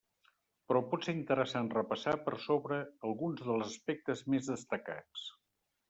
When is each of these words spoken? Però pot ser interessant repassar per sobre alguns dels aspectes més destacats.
Però 0.71 0.79
pot 0.93 1.05
ser 1.07 1.13
interessant 1.17 1.69
repassar 1.75 2.15
per 2.25 2.35
sobre 2.47 2.81
alguns 3.11 3.47
dels 3.49 3.71
aspectes 3.71 4.29
més 4.35 4.55
destacats. 4.57 5.33